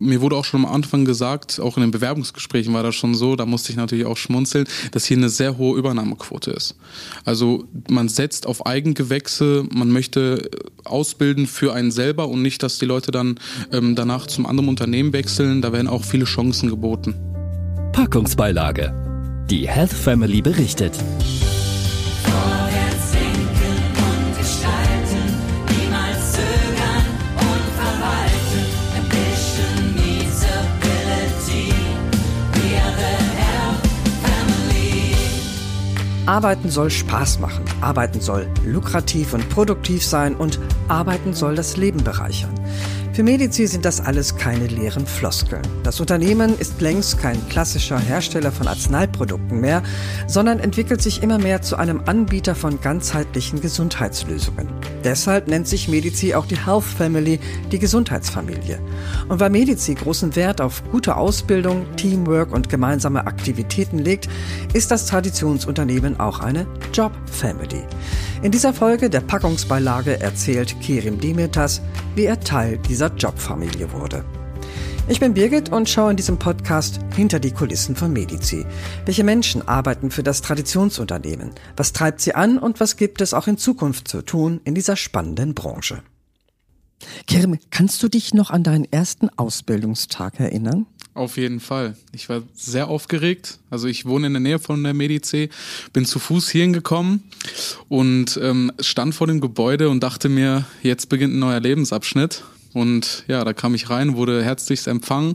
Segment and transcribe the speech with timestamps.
[0.00, 3.34] Mir wurde auch schon am Anfang gesagt, auch in den Bewerbungsgesprächen war das schon so,
[3.34, 6.76] da musste ich natürlich auch schmunzeln, dass hier eine sehr hohe Übernahmequote ist.
[7.24, 10.50] Also man setzt auf Eigengewächse, man möchte
[10.84, 13.40] ausbilden für einen selber und nicht, dass die Leute dann
[13.72, 15.62] ähm, danach zum anderen Unternehmen wechseln.
[15.62, 17.16] Da werden auch viele Chancen geboten.
[17.92, 18.94] Packungsbeilage.
[19.50, 20.92] Die Health Family berichtet.
[36.28, 42.04] Arbeiten soll Spaß machen, Arbeiten soll lukrativ und produktiv sein und Arbeiten soll das Leben
[42.04, 42.52] bereichern.
[43.18, 45.62] Für Medici sind das alles keine leeren Floskeln.
[45.82, 49.82] Das Unternehmen ist längst kein klassischer Hersteller von Arzneiprodukten mehr,
[50.28, 54.68] sondern entwickelt sich immer mehr zu einem Anbieter von ganzheitlichen Gesundheitslösungen.
[55.02, 57.40] Deshalb nennt sich Medici auch die Health Family,
[57.72, 58.78] die Gesundheitsfamilie.
[59.28, 64.28] Und weil Medici großen Wert auf gute Ausbildung, Teamwork und gemeinsame Aktivitäten legt,
[64.74, 67.82] ist das Traditionsunternehmen auch eine Job Family.
[68.42, 71.82] In dieser Folge der Packungsbeilage erzählt Kerim Dimitas,
[72.14, 74.24] wie er Teil dieser Jobfamilie wurde.
[75.10, 78.66] Ich bin Birgit und schaue in diesem Podcast hinter die Kulissen von Medici.
[79.06, 81.52] Welche Menschen arbeiten für das Traditionsunternehmen?
[81.78, 84.96] Was treibt sie an und was gibt es auch in Zukunft zu tun in dieser
[84.96, 86.02] spannenden Branche?
[87.26, 90.84] Kerim, kannst du dich noch an deinen ersten Ausbildungstag erinnern?
[91.14, 91.96] Auf jeden Fall.
[92.12, 93.58] Ich war sehr aufgeregt.
[93.70, 95.48] Also ich wohne in der Nähe von der Medici,
[95.92, 97.24] bin zu Fuß hierhin gekommen
[97.88, 102.44] und ähm, stand vor dem Gebäude und dachte mir, jetzt beginnt ein neuer Lebensabschnitt.
[102.78, 105.34] Und ja, da kam ich rein, wurde herzlichst empfangen,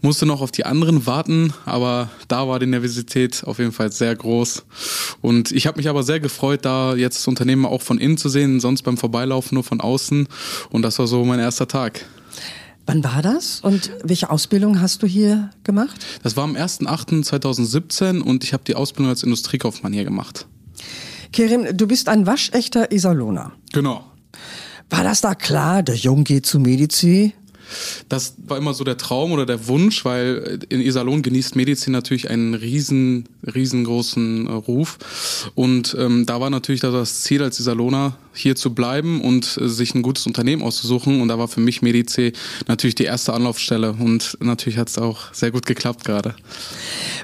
[0.00, 4.16] musste noch auf die anderen warten, aber da war die Nervosität auf jeden Fall sehr
[4.16, 4.64] groß.
[5.20, 8.28] Und ich habe mich aber sehr gefreut, da jetzt das Unternehmen auch von innen zu
[8.28, 10.26] sehen, sonst beim Vorbeilaufen nur von außen.
[10.70, 12.04] Und das war so mein erster Tag.
[12.84, 16.04] Wann war das und welche Ausbildung hast du hier gemacht?
[16.24, 20.48] Das war am 1.8.2017 und ich habe die Ausbildung als Industriekaufmann hier gemacht.
[21.32, 23.52] Kerim, du bist ein waschechter Iserlohner.
[23.72, 24.11] Genau.
[24.90, 27.34] War das da klar, der Jung geht zu Medici?
[28.08, 32.30] Das war immer so der Traum oder der Wunsch, weil in Iserlohn genießt Medizin natürlich
[32.30, 34.98] einen riesen, riesengroßen äh, Ruf.
[35.54, 39.94] Und ähm, da war natürlich das Ziel als Iserlohner, hier zu bleiben und äh, sich
[39.94, 41.20] ein gutes Unternehmen auszusuchen.
[41.20, 42.32] Und da war für mich Medice
[42.66, 43.92] natürlich die erste Anlaufstelle.
[43.92, 46.34] Und natürlich hat es auch sehr gut geklappt gerade.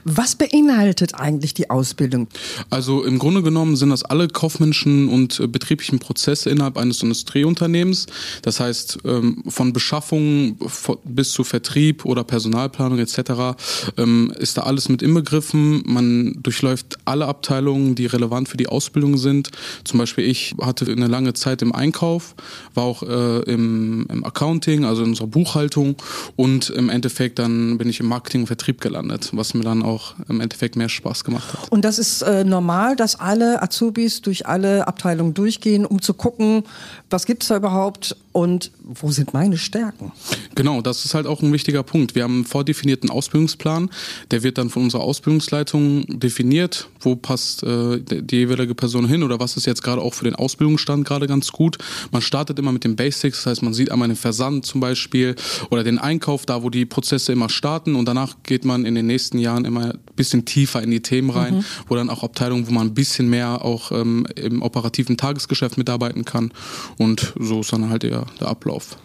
[0.04, 2.28] Was beinhaltet eigentlich die Ausbildung?
[2.70, 8.06] Also im Grunde genommen sind das alle kaufmännischen und äh, betrieblichen Prozesse innerhalb eines Industrieunternehmens.
[8.42, 10.56] Das heißt, ähm, von Beschaffung
[11.04, 13.56] bis zu Vertrieb oder Personalplanung etc.
[13.96, 15.82] Ähm, ist da alles mit inbegriffen.
[15.86, 19.50] Man durchläuft alle Abteilungen, die relevant für die Ausbildung sind.
[19.84, 22.34] Zum Beispiel ich hatte eine lange Zeit im Einkauf,
[22.74, 25.96] war auch äh, im, im Accounting, also in unserer Buchhaltung
[26.36, 30.14] und im Endeffekt dann bin ich im Marketing und Vertrieb gelandet, was mir dann auch
[30.28, 31.70] im Endeffekt mehr Spaß gemacht hat.
[31.70, 36.64] Und das ist äh, normal, dass alle Azubis durch alle Abteilungen durchgehen, um zu gucken,
[37.10, 40.12] was gibt es da überhaupt und wo sind meine Stärken?
[40.54, 42.14] Genau, das ist halt auch ein wichtiger Punkt.
[42.14, 43.90] Wir haben einen vordefinierten Ausbildungsplan,
[44.30, 49.40] der wird dann von unserer Ausbildungsleitung definiert, wo passt äh, die jeweilige Person hin oder
[49.40, 51.78] was ist jetzt gerade auch für den Ausbildungsstand gerade ganz gut.
[52.12, 55.34] Man startet immer mit den Basics, das heißt, man sieht einmal den Versand zum Beispiel
[55.70, 59.06] oder den Einkauf, da wo die Prozesse immer starten und danach geht man in den
[59.06, 61.64] nächsten Jahren immer ein bisschen tiefer in die Themen rein, mhm.
[61.88, 66.24] wo dann auch Abteilungen, wo man ein bisschen mehr auch ähm, im operativen Tagesgeschäft mitarbeiten
[66.24, 66.52] kann
[66.98, 68.96] und so ist dann halt eher der Ablauf.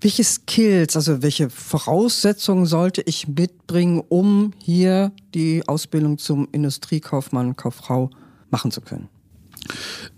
[0.00, 8.10] Welche Skills, also welche Voraussetzungen sollte ich mitbringen, um hier die Ausbildung zum Industriekaufmann, Kauffrau
[8.50, 9.08] machen zu können?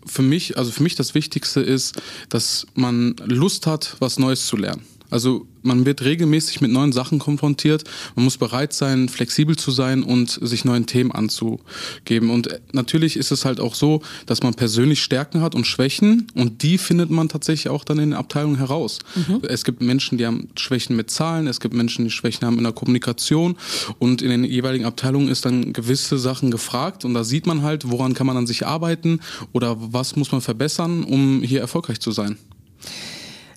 [0.05, 4.57] Für mich, also für mich das Wichtigste ist, dass man Lust hat, was Neues zu
[4.57, 4.83] lernen.
[5.11, 7.85] Also man wird regelmäßig mit neuen Sachen konfrontiert.
[8.15, 12.31] Man muss bereit sein, flexibel zu sein und sich neuen Themen anzugeben.
[12.31, 16.63] Und natürlich ist es halt auch so, dass man persönlich Stärken hat und Schwächen und
[16.63, 19.01] die findet man tatsächlich auch dann in den Abteilungen heraus.
[19.15, 19.43] Mhm.
[19.49, 22.65] Es gibt Menschen, die haben Schwächen mit Zahlen, es gibt Menschen, die Schwächen haben in
[22.65, 23.57] der Kommunikation
[23.99, 27.91] und in den jeweiligen Abteilungen ist dann gewisse Sachen gefragt und da sieht man halt,
[27.91, 29.21] woran kann man an sich arbeiten
[29.53, 32.39] oder was muss man verbessern, um hier erfolgreich zu sein.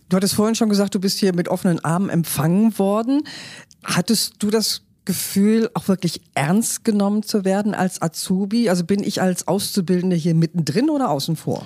[0.10, 3.22] Du hattest vorhin schon gesagt, du bist hier mit offenen Armen empfangen worden.
[3.84, 8.70] Hattest du das Gefühl, auch wirklich ernst genommen zu werden als Azubi?
[8.70, 11.66] Also bin ich als Auszubildende hier mittendrin oder außen vor?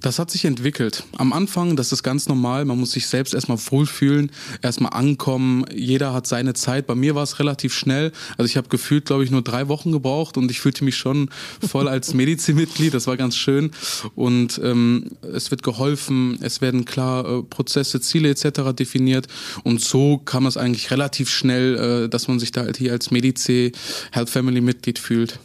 [0.00, 1.04] Das hat sich entwickelt.
[1.18, 4.30] Am Anfang, das ist ganz normal, man muss sich selbst erstmal wohlfühlen,
[4.62, 5.66] erstmal ankommen.
[5.70, 6.86] Jeder hat seine Zeit.
[6.86, 8.10] Bei mir war es relativ schnell.
[8.38, 11.28] Also ich habe gefühlt, glaube ich, nur drei Wochen gebraucht und ich fühlte mich schon
[11.60, 12.94] voll als Medizinmitglied.
[12.94, 13.70] Das war ganz schön.
[14.14, 18.72] Und ähm, es wird geholfen, es werden klar äh, Prozesse, Ziele etc.
[18.72, 19.26] definiert.
[19.62, 23.10] Und so kam es eigentlich relativ schnell, äh, dass man sich da halt hier als
[23.10, 23.72] Medici
[24.12, 25.38] Health Family Mitglied fühlt.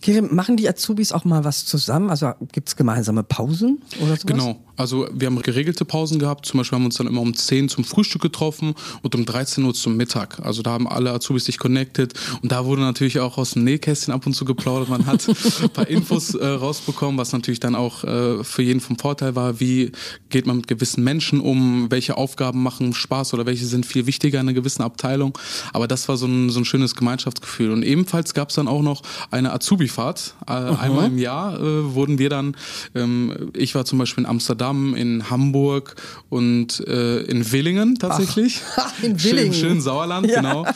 [0.00, 2.10] Kirim, machen die Azubis auch mal was zusammen?
[2.10, 4.26] Also gibt es gemeinsame Pausen oder sowas?
[4.26, 4.60] Genau.
[4.78, 6.46] Also wir haben geregelte Pausen gehabt.
[6.46, 9.64] Zum Beispiel haben wir uns dann immer um 10 zum Frühstück getroffen und um 13
[9.64, 10.38] Uhr zum Mittag.
[10.40, 14.14] Also da haben alle Azubis sich connected und da wurde natürlich auch aus dem Nähkästchen
[14.14, 14.88] ab und zu geplaudert.
[14.88, 18.96] Man hat ein paar Infos äh, rausbekommen, was natürlich dann auch äh, für jeden vom
[18.96, 19.58] Vorteil war.
[19.58, 19.90] Wie
[20.30, 21.90] geht man mit gewissen Menschen um?
[21.90, 25.36] Welche Aufgaben machen Spaß oder welche sind viel wichtiger in einer gewissen Abteilung?
[25.72, 27.72] Aber das war so ein, so ein schönes Gemeinschaftsgefühl.
[27.72, 29.02] Und ebenfalls gab es dann auch noch
[29.32, 30.34] eine Azubi-Fahrt.
[30.46, 32.56] Äh, einmal im Jahr äh, wurden wir dann,
[32.94, 35.96] ähm, ich war zum Beispiel in Amsterdam, in Hamburg
[36.28, 38.62] und äh, in Willingen tatsächlich.
[38.76, 39.52] Ach, in Willingen.
[39.52, 40.40] Schön, schön Sauerland, Ja.
[40.40, 40.66] genau.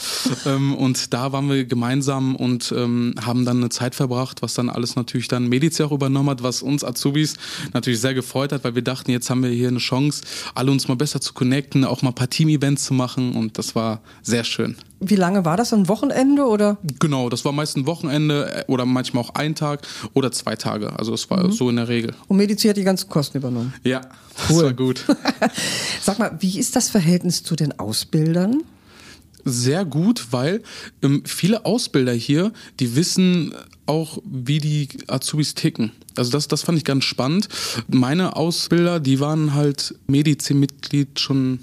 [0.47, 4.69] Ähm, und da waren wir gemeinsam und ähm, haben dann eine Zeit verbracht, was dann
[4.69, 7.35] alles natürlich dann Medici auch übernommen hat, was uns Azubis
[7.73, 10.23] natürlich sehr gefreut hat, weil wir dachten, jetzt haben wir hier eine Chance,
[10.55, 13.75] alle uns mal besser zu connecten, auch mal ein paar Team-Events zu machen und das
[13.75, 14.77] war sehr schön.
[15.05, 15.73] Wie lange war das?
[15.73, 16.79] Ein Wochenende oder?
[17.01, 20.97] Genau, das war meist ein Wochenende äh, oder manchmal auch ein Tag oder zwei Tage.
[20.99, 22.15] Also es war so in der Regel.
[22.29, 23.75] Und Medici hat die ganzen Kosten übernommen.
[23.83, 24.03] Ja,
[24.49, 25.05] das war gut.
[26.01, 28.63] Sag mal, wie ist das Verhältnis zu den Ausbildern?
[29.45, 30.63] Sehr gut, weil
[31.03, 33.53] ähm, viele Ausbilder hier, die wissen
[33.87, 35.91] auch, wie die Azubis ticken.
[36.17, 37.49] Also das, das fand ich ganz spannend.
[37.89, 41.59] Meine Ausbilder, die waren halt Medici-Mitglied schon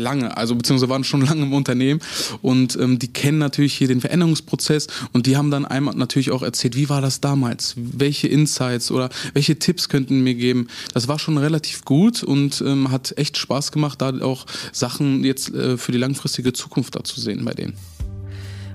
[0.00, 2.00] lange, also beziehungsweise waren schon lange im Unternehmen
[2.42, 6.42] und ähm, die kennen natürlich hier den Veränderungsprozess und die haben dann einmal natürlich auch
[6.42, 10.68] erzählt, wie war das damals, welche Insights oder welche Tipps könnten mir geben.
[10.94, 15.54] Das war schon relativ gut und ähm, hat echt Spaß gemacht, da auch Sachen jetzt
[15.54, 17.74] äh, für die langfristige Zukunft da zu sehen bei denen.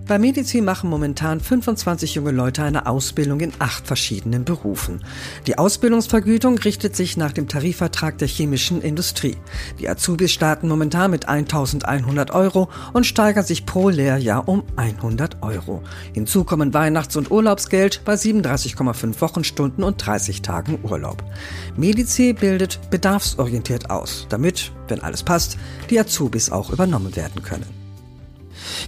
[0.06, 5.02] Bei Medici machen momentan 25 junge Leute eine Ausbildung in acht verschiedenen Berufen.
[5.48, 9.38] Die Ausbildungsvergütung richtet sich nach dem Tarifvertrag der chemischen Industrie.
[9.80, 15.82] Die Azubis starten momentan mit 1100 Euro und steigern sich pro Lehrjahr um 100 Euro.
[16.14, 21.24] Hinzu kommen Weihnachts- und Urlaubsgeld bei 37,5 Wochenstunden und 30 Tagen Urlaub.
[21.78, 25.58] Medici bildet bedarfsorientiert aus, damit, wenn alles passt,
[25.90, 27.83] die Azubis auch übernommen werden können.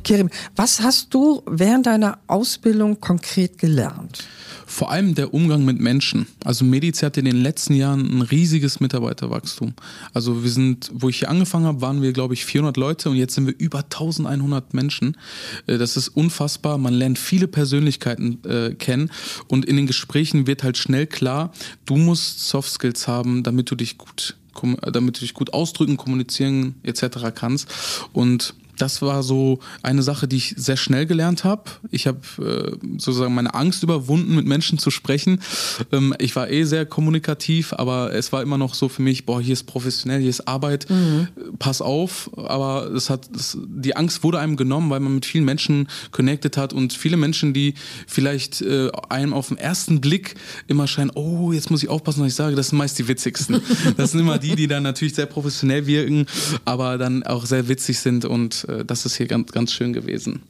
[0.03, 4.23] Kerim, was hast du während deiner Ausbildung konkret gelernt?
[4.67, 6.25] Vor allem der Umgang mit Menschen.
[6.43, 9.75] Also Medici hat in den letzten Jahren ein riesiges Mitarbeiterwachstum.
[10.11, 13.15] Also wir sind, wo ich hier angefangen habe, waren wir glaube ich 400 Leute und
[13.15, 15.17] jetzt sind wir über 1100 Menschen.
[15.67, 16.79] Äh, Das ist unfassbar.
[16.79, 19.11] Man lernt viele Persönlichkeiten äh, kennen
[19.47, 21.51] und in den Gesprächen wird halt schnell klar,
[21.85, 25.95] du musst Soft Skills haben, damit du dich gut kom- damit du dich gut ausdrücken,
[25.95, 27.17] kommunizieren etc.
[27.35, 27.67] kannst
[28.13, 31.63] und das war so eine Sache, die ich sehr schnell gelernt habe.
[31.91, 35.41] Ich habe äh, sozusagen meine Angst überwunden, mit Menschen zu sprechen.
[35.91, 39.41] Ähm, ich war eh sehr kommunikativ, aber es war immer noch so für mich, boah,
[39.41, 41.27] hier ist professionell, hier ist Arbeit, äh,
[41.59, 42.29] pass auf.
[42.37, 46.57] Aber es hat, es, die Angst wurde einem genommen, weil man mit vielen Menschen connected
[46.57, 47.75] hat und viele Menschen, die
[48.07, 50.35] vielleicht äh, einem auf den ersten Blick
[50.67, 53.61] immer scheinen, oh, jetzt muss ich aufpassen, was ich sage, das sind meist die witzigsten.
[53.97, 56.25] Das sind immer die, die dann natürlich sehr professionell wirken,
[56.65, 60.43] aber dann auch sehr witzig sind und äh, das ist hier ganz, ganz schön gewesen.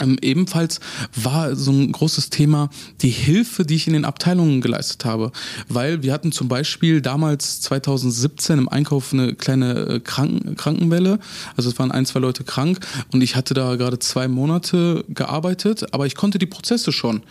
[0.00, 0.80] Ähm, ebenfalls
[1.14, 2.70] war so ein großes Thema
[3.02, 5.32] die Hilfe, die ich in den Abteilungen geleistet habe.
[5.68, 11.18] Weil wir hatten zum Beispiel damals 2017 im Einkauf eine kleine äh, Kranken Krankenwelle.
[11.56, 12.78] Also es waren ein, zwei Leute krank
[13.12, 17.22] und ich hatte da gerade zwei Monate gearbeitet, aber ich konnte die Prozesse schon.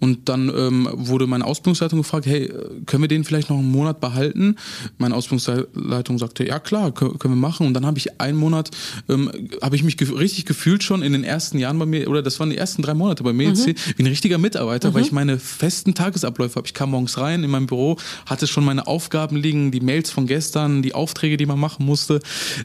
[0.00, 2.52] Und dann ähm, wurde meine Ausbildungsleitung gefragt, hey,
[2.86, 4.56] können wir den vielleicht noch einen Monat behalten?
[4.98, 7.66] Meine Ausbildungsleitung sagte, ja klar, können wir machen.
[7.66, 8.70] Und dann habe ich einen Monat,
[9.08, 9.30] ähm,
[9.62, 12.38] habe ich mich ge richtig gefühlt schon in den ersten Jahren bei mir, oder das
[12.40, 15.38] waren die ersten drei Monate bei jetzt hier, wie ein richtiger Mitarbeiter, weil ich meine
[15.38, 16.66] festen Tagesabläufe habe.
[16.66, 20.26] Ich kam morgens rein in mein Büro, hatte schon meine Aufgaben liegen, die Mails von
[20.26, 22.20] gestern, die Aufträge, die man machen musste.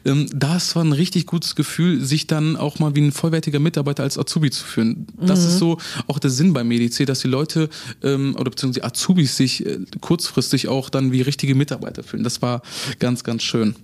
[0.06, 4.04] Ähm, das war ein richtig gutes Gefühl, sich dann auch mal wie ein vollwertiger Mitarbeiter
[4.04, 5.08] als Azubi zu führen.
[5.20, 5.78] Das ist so
[6.08, 7.70] auch der Sinn bei Medici, dass die Leute
[8.04, 12.24] ähm, oder beziehungsweise die Azubis sich äh, kurzfristig auch dann wie richtige Mitarbeiter fühlen.
[12.24, 12.62] Das war
[13.00, 13.76] ganz, ganz schön.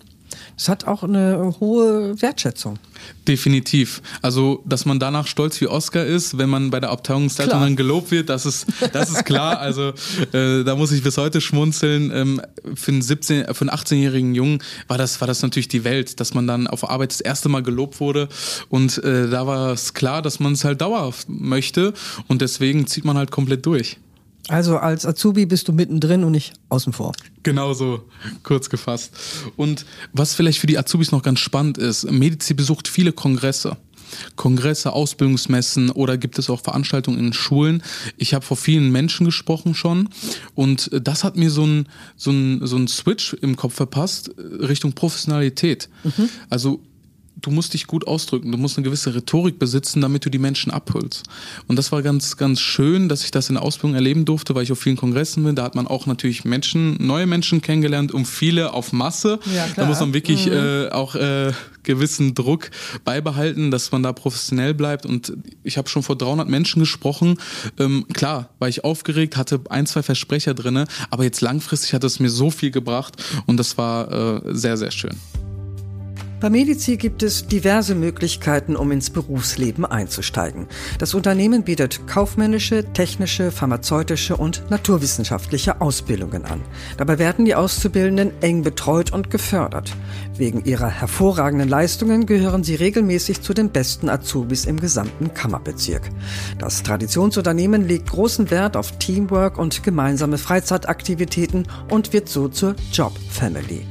[0.55, 2.79] Das hat auch eine hohe Wertschätzung.
[3.27, 4.01] Definitiv.
[4.21, 8.11] Also, dass man danach stolz wie Oscar ist, wenn man bei der Abteilungsleitung dann gelobt
[8.11, 9.59] wird, das ist, das ist klar.
[9.65, 9.93] Also,
[10.31, 12.11] äh, da muss ich bis heute schmunzeln.
[12.13, 12.41] Ähm,
[12.75, 16.33] für einen 17, für einen 18-jährigen Jungen war das, war das natürlich die Welt, dass
[16.33, 18.29] man dann auf Arbeit das erste Mal gelobt wurde.
[18.69, 21.93] Und äh, da war es klar, dass man es halt dauerhaft möchte.
[22.27, 23.97] Und deswegen zieht man halt komplett durch.
[24.47, 27.13] Also als Azubi bist du mittendrin und nicht außen vor.
[27.43, 28.03] Genau so,
[28.43, 29.15] kurz gefasst.
[29.55, 33.77] Und was vielleicht für die Azubis noch ganz spannend ist, Medici besucht viele Kongresse.
[34.35, 37.81] Kongresse, Ausbildungsmessen oder gibt es auch Veranstaltungen in Schulen.
[38.17, 40.09] Ich habe vor vielen Menschen gesprochen schon
[40.53, 44.93] und das hat mir so ein, so ein, so ein Switch im Kopf verpasst Richtung
[44.93, 45.89] Professionalität.
[46.03, 46.29] Mhm.
[46.49, 46.81] Also
[47.35, 50.71] du musst dich gut ausdrücken, du musst eine gewisse Rhetorik besitzen, damit du die Menschen
[50.71, 51.23] abholst.
[51.67, 54.63] Und das war ganz, ganz schön, dass ich das in der Ausbildung erleben durfte, weil
[54.63, 55.55] ich auf vielen Kongressen bin.
[55.55, 59.39] Da hat man auch natürlich Menschen, neue Menschen kennengelernt, um viele auf Masse.
[59.53, 60.53] Ja, da muss man wirklich mhm.
[60.53, 61.51] äh, auch äh,
[61.83, 62.71] gewissen Druck
[63.03, 65.05] beibehalten, dass man da professionell bleibt.
[65.05, 67.37] Und ich habe schon vor 300 Menschen gesprochen.
[67.79, 72.19] Ähm, klar, war ich aufgeregt, hatte ein, zwei Versprecher drinne, aber jetzt langfristig hat es
[72.19, 75.15] mir so viel gebracht und das war äh, sehr, sehr schön.
[76.41, 80.67] Bei Medici gibt es diverse Möglichkeiten, um ins Berufsleben einzusteigen.
[80.99, 86.61] Das Unternehmen bietet kaufmännische, technische, pharmazeutische und naturwissenschaftliche Ausbildungen an.
[86.97, 89.95] Dabei werden die Auszubildenden eng betreut und gefördert.
[90.35, 96.09] Wegen ihrer hervorragenden Leistungen gehören sie regelmäßig zu den besten Azubis im gesamten Kammerbezirk.
[96.59, 103.13] Das Traditionsunternehmen legt großen Wert auf Teamwork und gemeinsame Freizeitaktivitäten und wird so zur Job
[103.29, 103.85] Family.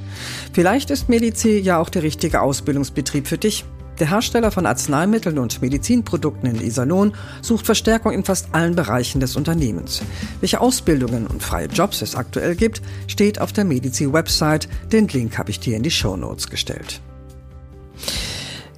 [0.53, 3.65] Vielleicht ist Medici ja auch der richtige Ausbildungsbetrieb für dich.
[4.01, 9.37] Der Hersteller von Arzneimitteln und Medizinprodukten in Iserlohn sucht Verstärkung in fast allen Bereichen des
[9.37, 10.03] Unternehmens.
[10.41, 14.69] Welche Ausbildungen und freie Jobs es aktuell gibt, steht auf der Medici-Website.
[14.91, 17.01] Den Link habe ich dir in die Show Notes gestellt.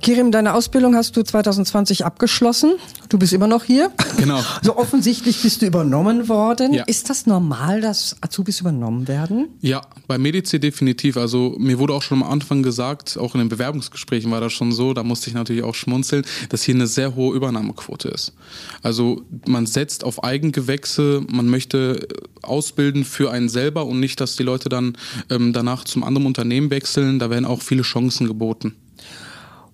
[0.00, 2.74] Kirim, deine Ausbildung hast du 2020 abgeschlossen.
[3.08, 3.90] Du bist immer noch hier.
[4.18, 4.42] Genau.
[4.62, 6.72] So offensichtlich bist du übernommen worden.
[6.72, 6.82] Ja.
[6.84, 9.48] Ist das normal, dass Azubis übernommen werden?
[9.60, 11.16] Ja, bei Medici definitiv.
[11.16, 14.72] Also mir wurde auch schon am Anfang gesagt, auch in den Bewerbungsgesprächen war das schon
[14.72, 18.32] so, da musste ich natürlich auch schmunzeln, dass hier eine sehr hohe Übernahmequote ist.
[18.82, 22.08] Also man setzt auf Eigengewächse, man möchte
[22.42, 24.96] ausbilden für einen selber und nicht, dass die Leute dann
[25.30, 27.18] ähm, danach zum anderen Unternehmen wechseln.
[27.18, 28.74] Da werden auch viele Chancen geboten.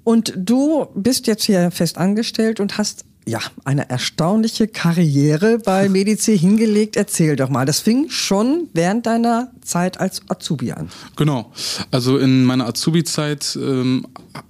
[0.05, 6.37] Und du bist jetzt hier fest angestellt und hast ja, eine erstaunliche Karriere bei Medici
[6.37, 6.97] hingelegt.
[6.97, 7.67] Erzähl doch mal.
[7.67, 10.89] Das fing schon während deiner Zeit als Azubi an.
[11.17, 11.53] Genau.
[11.91, 14.07] Also in meiner Azubi-Zeit ähm,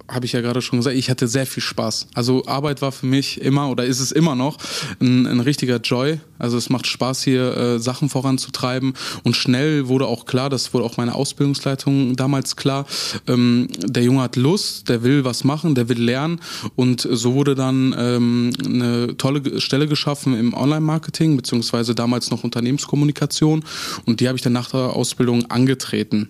[0.07, 2.07] habe ich ja gerade schon gesagt, ich hatte sehr viel Spaß.
[2.13, 4.57] Also Arbeit war für mich immer oder ist es immer noch
[4.99, 6.19] ein, ein richtiger Joy.
[6.39, 8.93] Also es macht Spaß hier äh, Sachen voranzutreiben
[9.23, 12.85] und schnell wurde auch klar, das wurde auch meine Ausbildungsleitung damals klar,
[13.27, 16.41] ähm, der Junge hat Lust, der will was machen, der will lernen
[16.75, 23.63] und so wurde dann ähm, eine tolle Stelle geschaffen im Online-Marketing beziehungsweise damals noch Unternehmenskommunikation
[24.05, 26.29] und die habe ich dann nach der Ausbildung angetreten.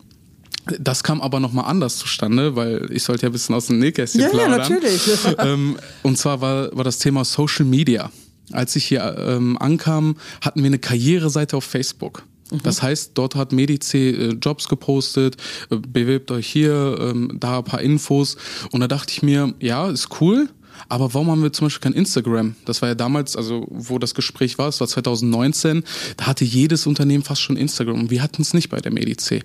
[0.80, 4.22] Das kam aber nochmal anders zustande, weil ich sollte ja ein bisschen aus dem Nähkästchen
[4.22, 4.52] ja, plaudern.
[4.52, 5.02] Ja, natürlich.
[5.38, 8.12] ähm, und zwar war, war das Thema Social Media.
[8.52, 12.24] Als ich hier ähm, ankam, hatten wir eine Karriereseite auf Facebook.
[12.50, 12.64] Mhm.
[12.64, 15.38] Das heißt, dort hat Medici äh, Jobs gepostet,
[15.70, 18.38] äh, bewirbt euch hier, ähm, da ein paar Infos.
[18.72, 20.50] Und da dachte ich mir, ja, ist cool,
[20.90, 22.56] aber warum haben wir zum Beispiel kein Instagram?
[22.66, 25.84] Das war ja damals, also wo das Gespräch war, es war 2019,
[26.18, 29.44] da hatte jedes Unternehmen fast schon Instagram und wir hatten es nicht bei der Medic.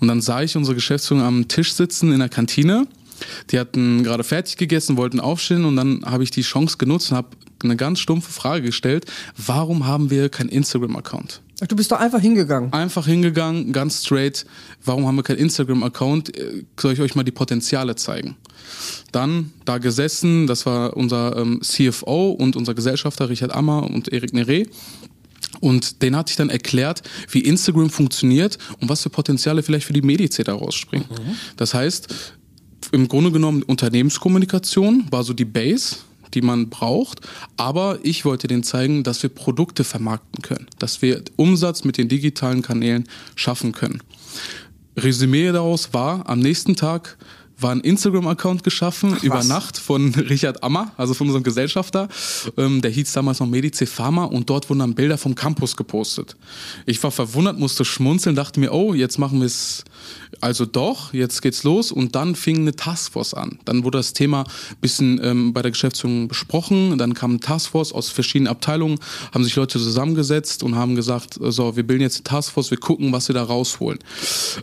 [0.00, 2.86] Und dann sah ich unsere Geschäftsführung am Tisch sitzen in der Kantine.
[3.50, 7.18] Die hatten gerade fertig gegessen, wollten aufstehen und dann habe ich die Chance genutzt und
[7.18, 7.28] habe
[7.62, 9.04] eine ganz stumpfe Frage gestellt.
[9.36, 11.42] Warum haben wir kein Instagram-Account?
[11.68, 12.72] Du bist doch einfach hingegangen.
[12.72, 14.46] Einfach hingegangen, ganz straight.
[14.84, 16.32] Warum haben wir kein Instagram-Account?
[16.78, 18.36] Soll ich euch mal die Potenziale zeigen?
[19.12, 24.32] Dann da gesessen, das war unser ähm, CFO und unser Gesellschafter Richard Ammer und Erik
[24.32, 24.66] Nere.
[25.60, 29.92] Und den hatte ich dann erklärt, wie Instagram funktioniert und was für Potenziale vielleicht für
[29.92, 31.08] die Medic da rausspringen.
[31.10, 31.36] Mhm.
[31.56, 32.08] Das heißt,
[32.92, 35.96] im Grunde genommen Unternehmenskommunikation war so die Base,
[36.34, 37.20] die man braucht.
[37.56, 42.08] Aber ich wollte denen zeigen, dass wir Produkte vermarkten können, dass wir Umsatz mit den
[42.08, 43.04] digitalen Kanälen
[43.36, 44.02] schaffen können.
[44.96, 47.16] Resümee daraus war, am nächsten Tag
[47.62, 49.44] war ein Instagram-Account geschaffen Ach, über?
[49.44, 52.08] Nacht von Richard Ammer, also von unserem Gesellschafter.
[52.56, 56.36] Ähm, der hieß damals noch Medici Pharma und dort wurden dann Bilder vom Campus gepostet.
[56.86, 59.84] Ich war verwundert, musste schmunzeln, dachte mir, oh, jetzt machen wir es
[60.40, 63.58] also doch, jetzt geht's los und dann fing eine Taskforce an.
[63.64, 67.92] Dann wurde das Thema ein bisschen ähm, bei der Geschäftsführung besprochen, dann kam eine Taskforce
[67.92, 68.98] aus verschiedenen Abteilungen,
[69.32, 73.12] haben sich Leute zusammengesetzt und haben gesagt, so, wir bilden jetzt eine Taskforce, wir gucken,
[73.12, 73.98] was wir da rausholen.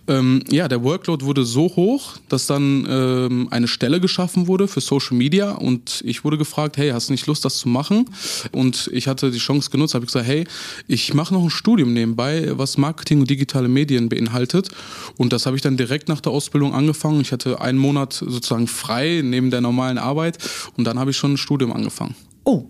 [0.07, 4.81] Ähm, ja, der Workload wurde so hoch, dass dann ähm, eine Stelle geschaffen wurde für
[4.81, 8.09] Social Media und ich wurde gefragt, hey, hast du nicht Lust, das zu machen?
[8.51, 10.45] Und ich hatte die Chance genutzt, habe gesagt, hey,
[10.87, 14.69] ich mache noch ein Studium nebenbei, was Marketing und digitale Medien beinhaltet
[15.17, 17.21] und das habe ich dann direkt nach der Ausbildung angefangen.
[17.21, 20.37] Ich hatte einen Monat sozusagen frei neben der normalen Arbeit
[20.75, 22.15] und dann habe ich schon ein Studium angefangen.
[22.43, 22.65] Oh,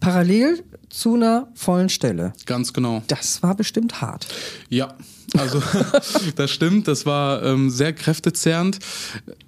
[0.00, 2.32] parallel zu einer vollen Stelle.
[2.46, 3.02] Ganz genau.
[3.08, 4.26] Das war bestimmt hart.
[4.68, 4.94] Ja,
[5.36, 5.62] also
[6.36, 8.78] das stimmt, das war ähm, sehr kräftezehrend.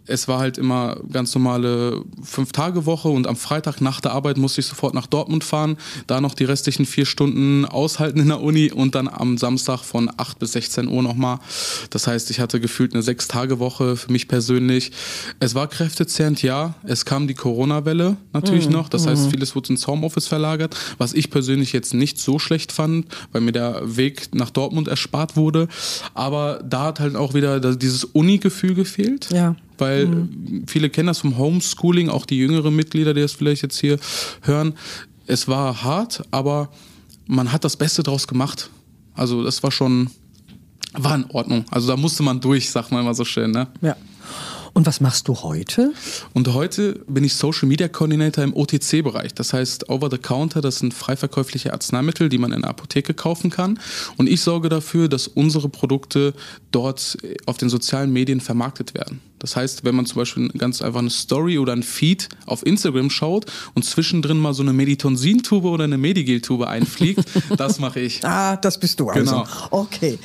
[0.07, 4.67] Es war halt immer ganz normale Fünf-Tage-Woche und am Freitag nach der Arbeit musste ich
[4.67, 8.95] sofort nach Dortmund fahren, da noch die restlichen vier Stunden aushalten in der Uni und
[8.95, 11.39] dann am Samstag von 8 bis 16 Uhr nochmal.
[11.91, 14.93] Das heißt, ich hatte gefühlt eine Sechs-Tage-Woche für mich persönlich.
[15.41, 16.75] Es war kräftezehrend, ja.
[16.85, 18.89] Es kam die Corona-Welle natürlich noch.
[18.89, 23.07] Das heißt, vieles wurde ins Homeoffice verlagert, was ich persönlich jetzt nicht so schlecht fand,
[23.33, 25.66] weil mir der Weg nach Dortmund erspart wurde.
[26.15, 29.29] Aber da hat halt auch wieder dieses Uni-Gefühl gefehlt.
[29.31, 29.57] Ja.
[29.79, 30.29] Weil
[30.67, 33.99] viele kennen das vom Homeschooling, auch die jüngeren Mitglieder, die das vielleicht jetzt hier
[34.43, 34.75] hören.
[35.27, 36.71] Es war hart, aber
[37.27, 38.71] man hat das Beste draus gemacht.
[39.15, 40.11] Also das war schon,
[40.93, 41.65] war in Ordnung.
[41.71, 43.51] Also da musste man durch, sagt man immer so schön.
[43.51, 43.67] Ne?
[43.83, 43.97] Ja.
[44.77, 45.95] Und was machst du heute?
[46.35, 49.33] Und heute bin ich Social Media Coordinator im OTC-Bereich.
[49.33, 53.15] Das heißt, Over the Counter, das sind frei verkäufliche Arzneimittel, die man in der Apotheke
[53.15, 53.81] kaufen kann.
[54.19, 56.35] Und ich sorge dafür, dass unsere Produkte
[56.73, 57.17] dort
[57.47, 59.23] auf den sozialen Medien vermarktet werden.
[59.39, 63.11] Das heißt, wenn man zum Beispiel ganz einfach eine Story oder ein Feed auf Instagram
[63.11, 67.25] schaut und zwischendrin mal so eine Meditonsin-Tube oder eine Medigel-Tube einfliegt,
[67.57, 68.25] das mache ich.
[68.25, 69.31] Ah, das bist du also.
[69.31, 69.47] Genau.
[69.71, 70.19] Okay.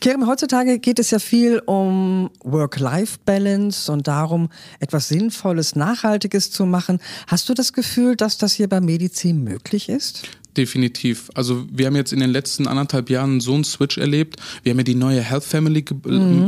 [0.00, 7.00] Kerem, heutzutage geht es ja viel um Work-Life-Balance und darum, etwas Sinnvolles, Nachhaltiges zu machen.
[7.26, 10.24] Hast du das Gefühl, dass das hier bei Medizin möglich ist?
[10.56, 11.30] Definitiv.
[11.34, 14.36] Also wir haben jetzt in den letzten anderthalb Jahren so einen Switch erlebt.
[14.62, 15.96] Wir haben ja die neue Health Family ge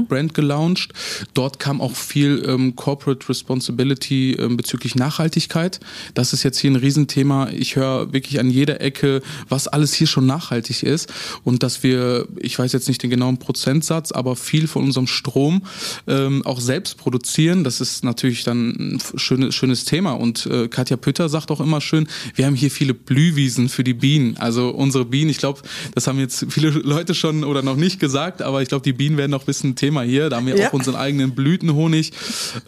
[0.09, 0.93] Brand gelauncht.
[1.35, 5.81] Dort kam auch viel ähm, Corporate Responsibility ähm, bezüglich Nachhaltigkeit.
[6.15, 7.49] Das ist jetzt hier ein Riesenthema.
[7.51, 12.29] Ich höre wirklich an jeder Ecke, was alles hier schon nachhaltig ist und dass wir,
[12.39, 15.63] ich weiß jetzt nicht den genauen Prozentsatz, aber viel von unserem Strom
[16.07, 17.65] ähm, auch selbst produzieren.
[17.65, 20.13] Das ist natürlich dann ein schönes, schönes Thema.
[20.13, 23.96] Und äh, Katja Pütter sagt auch immer schön, wir haben hier viele Blühwiesen für die
[23.97, 24.37] Bienen.
[24.39, 25.61] Also unsere Bienen, ich glaube,
[25.95, 29.17] das haben jetzt viele Leute schon oder noch nicht gesagt, aber ich glaube, die Bienen
[29.17, 30.31] werden noch ein bisschen Thema hier.
[30.31, 30.69] Da haben wir Ja.
[30.69, 32.13] auch unseren eigenen Blütenhonig.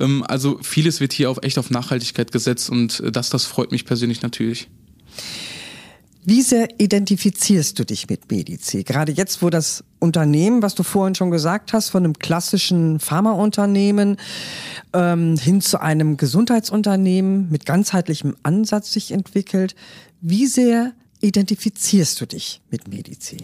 [0.01, 3.85] Ähm, also vieles wird hier auf echt auf Nachhaltigkeit gesetzt und das, das freut mich
[3.85, 4.69] persönlich natürlich.
[6.25, 8.85] Wie sehr identifizierst du dich mit Medici?
[8.85, 14.19] Gerade jetzt, wo das Unternehmen, was du vorhin schon gesagt hast, von einem klassischen Pharmaunternehmen
[14.93, 19.75] ähm, hin zu einem Gesundheitsunternehmen mit ganzheitlichem Ansatz sich entwickelt.
[20.21, 23.39] Wie sehr identifizierst du dich mit Medici?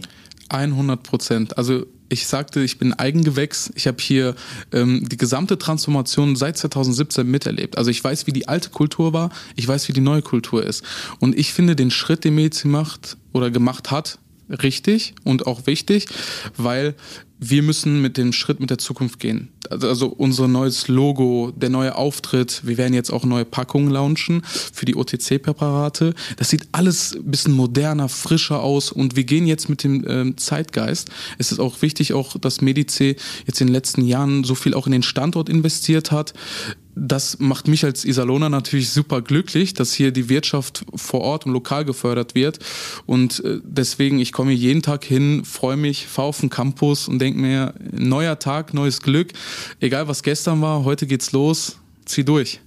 [0.49, 1.59] 100 Prozent.
[1.59, 3.73] Also ich sagte, ich bin Eigengewächs.
[3.75, 4.35] Ich habe hier
[4.73, 7.79] ähm, die gesamte Transformation seit 2017 miterlebt.
[7.79, 9.31] Also ich weiß, wie die alte Kultur war.
[9.57, 10.85] Ich weiß, wie die neue Kultur ist.
[11.19, 16.07] Und ich finde den Schritt, den Medici macht oder gemacht hat, richtig und auch wichtig,
[16.57, 16.95] weil
[17.51, 19.49] wir müssen mit dem Schritt mit der Zukunft gehen.
[19.71, 24.43] Also, also unser neues Logo, der neue Auftritt, wir werden jetzt auch neue Packungen launchen
[24.45, 26.15] für die OTC-Präparate.
[26.37, 30.37] Das sieht alles ein bisschen moderner, frischer aus und wir gehen jetzt mit dem ähm,
[30.37, 31.11] Zeitgeist.
[31.39, 34.87] Es ist auch wichtig, auch dass Medice jetzt in den letzten Jahren so viel auch
[34.87, 36.35] in den Standort investiert hat.
[36.97, 41.53] Das macht mich als Iserlohner natürlich super glücklich, dass hier die Wirtschaft vor Ort und
[41.53, 42.59] lokal gefördert wird.
[43.07, 47.19] Und äh, deswegen, ich komme jeden Tag hin, freue mich, fahre auf den Campus und
[47.19, 49.33] denke mir, neuer Tag, neues Glück.
[49.81, 52.61] Egal was gestern war, heute geht's los, zieh durch.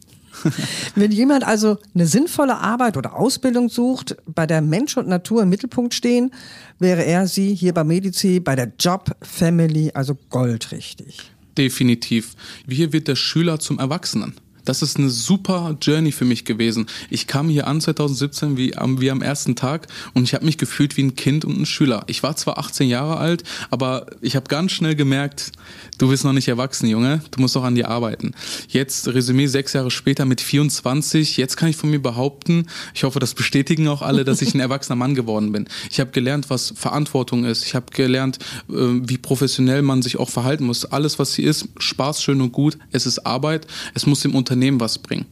[0.95, 5.49] Wenn jemand also eine sinnvolle Arbeit oder Ausbildung sucht, bei der Mensch und Natur im
[5.49, 6.31] Mittelpunkt stehen,
[6.79, 11.31] wäre er sie hier bei Medici, bei der Job Family, also goldrichtig.
[11.57, 12.35] Definitiv.
[12.69, 14.35] Hier wird der Schüler zum Erwachsenen.
[14.67, 16.87] Das ist eine super Journey für mich gewesen.
[17.09, 20.57] Ich kam hier an 2017 wie am, wie am ersten Tag und ich habe mich
[20.57, 22.03] gefühlt wie ein Kind und ein Schüler.
[22.07, 25.53] Ich war zwar 18 Jahre alt, aber ich habe ganz schnell gemerkt,
[25.99, 27.21] du bist noch nicht erwachsen, Junge.
[27.31, 28.33] Du musst noch an dir arbeiten.
[28.67, 31.37] Jetzt Resümee sechs Jahre später mit 24.
[31.37, 34.59] Jetzt kann ich von mir behaupten, ich hoffe, das bestätigen auch alle, dass ich ein
[34.67, 35.69] erwachsener Mann geworden bin.
[35.89, 37.65] Ich habe gelernt, was Verantwortung ist.
[37.65, 40.83] Ich habe gelernt, äh, wie professionell man sich auch verhalten muss.
[40.83, 42.77] Alles, was hier ist, Spaß, schön und gut.
[42.91, 43.65] Es ist Arbeit.
[43.93, 45.25] Es muss dem Unternehmen was bringen.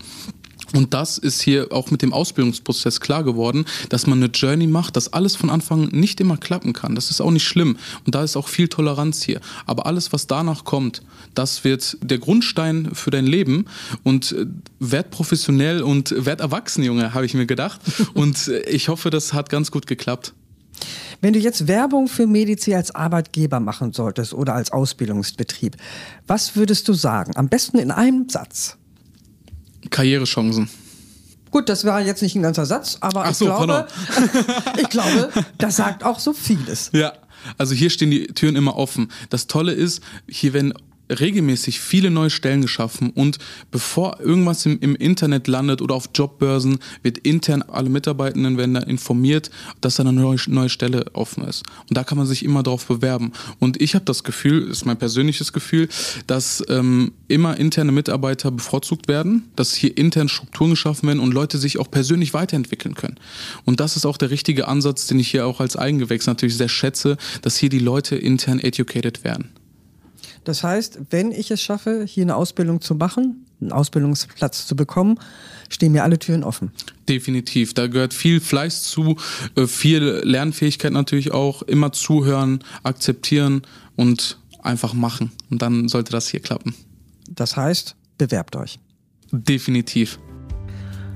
[0.73, 4.95] Und das ist hier auch mit dem Ausbildungsprozess klar geworden, dass man eine Journey macht,
[4.95, 6.95] dass alles von Anfang nicht immer klappen kann.
[6.95, 7.77] Das ist auch nicht schlimm.
[8.05, 9.39] Und da ist auch viel Toleranz hier.
[9.65, 11.01] Aber alles, was danach kommt,
[11.33, 13.65] das wird der Grundstein für dein Leben.
[14.03, 14.47] Und äh,
[14.79, 17.79] werd professionell und werd erwachsen, Junge, habe ich mir gedacht.
[18.13, 20.33] Und äh, ich hoffe, das hat ganz gut geklappt.
[21.21, 25.77] Wenn du jetzt Werbung für Medici als Arbeitgeber machen solltest oder als Ausbildungsbetrieb,
[26.27, 27.35] was würdest du sagen?
[27.35, 28.77] Am besten in einem Satz.
[29.95, 30.69] Karrierechancen.
[31.51, 33.87] Gut, das war jetzt nicht ein ganzer Satz, aber ich, so, glaube,
[34.77, 36.89] ich glaube, das sagt auch so vieles.
[36.93, 37.13] Ja,
[37.57, 39.09] also hier stehen die Türen immer offen.
[39.29, 40.73] Das Tolle ist, hier werden
[41.09, 43.37] regelmäßig viele neue Stellen geschaffen und
[43.71, 48.81] bevor irgendwas im, im, Internet landet oder auf Jobbörsen, wird intern alle Mitarbeitenden werden da
[48.81, 51.63] informiert, dass da eine neue, neue Stelle offen ist.
[51.89, 53.33] Und da kann man sich immer drauf bewerben.
[53.59, 55.89] Und ich habe das Gefühl, ist mein persönliches Gefühl,
[56.27, 61.57] dass ähm, immer interne Mitarbeiter bevorzugt werden, dass hier intern Strukturen geschaffen werden und Leute
[61.57, 63.17] sich auch persönlich weiterentwickeln können.
[63.65, 66.69] Und das ist auch der richtige Ansatz, den ich hier auch als Eigengewächs natürlich sehr
[66.69, 69.49] schätze, dass hier die Leute intern educated werden.
[70.45, 75.19] Das heißt, wenn ich es schaffe, hier eine Ausbildung zu machen, einen Ausbildungsplatz zu bekommen,
[75.69, 76.71] stehen mir alle Türen offen.
[77.09, 77.73] Definitiv.
[77.73, 79.17] Da gehört viel Fleiß zu,
[79.55, 83.63] äh, viel Lernfähigkeit natürlich auch, immer zuhören, akzeptieren
[83.95, 85.31] und einfach machen.
[85.49, 86.75] Und dann sollte das hier klappen.
[87.29, 88.79] Das heißt, bewerbt euch.
[89.31, 90.19] Definitiv.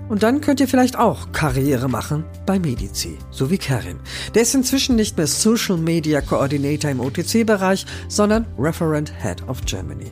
[0.10, 4.00] Und dann könnt ihr vielleicht auch Karriere machen bei Medici, so wie Karim.
[4.34, 10.12] Der ist inzwischen nicht mehr Social Media Coordinator im OTC-Bereich, sondern Referent Head of Germany.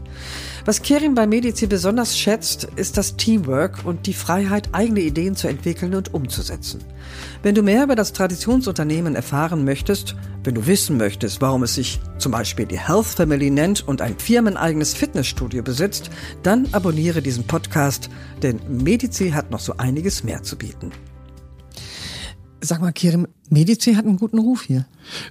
[0.67, 5.47] Was Kerim bei Medici besonders schätzt, ist das Teamwork und die Freiheit, eigene Ideen zu
[5.47, 6.83] entwickeln und umzusetzen.
[7.41, 12.01] Wenn du mehr über das Traditionsunternehmen erfahren möchtest, wenn du wissen möchtest, warum es sich
[12.17, 16.09] zum Beispiel die Health Family nennt und ein firmeneigenes Fitnessstudio besitzt,
[16.43, 18.09] dann abonniere diesen Podcast,
[18.43, 20.91] denn Medici hat noch so einiges mehr zu bieten.
[22.59, 24.85] Sag mal, Kirim, Medici hat einen guten Ruf hier.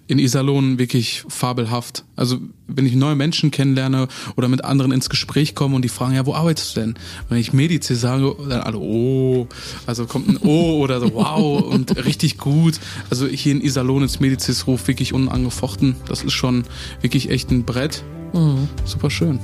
[0.06, 2.04] In Iserlohn wirklich fabelhaft.
[2.14, 6.14] Also, wenn ich neue Menschen kennenlerne oder mit anderen ins Gespräch komme und die fragen,
[6.14, 6.94] ja, wo arbeitest du denn?
[7.28, 9.48] Wenn ich Medici sage, dann alle, oh,
[9.86, 12.78] also kommt ein Oh oder so, wow und richtig gut.
[13.10, 15.96] Also hier in Iserlohn ist Medicis Ruf wirklich unangefochten.
[16.06, 16.64] Das ist schon
[17.00, 18.04] wirklich echt ein Brett.
[18.34, 18.68] Mhm.
[18.84, 19.40] Super schön.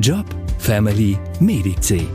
[0.00, 0.26] Job,
[0.58, 2.08] Family, Medici.